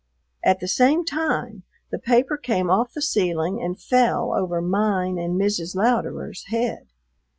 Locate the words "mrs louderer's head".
5.39-6.87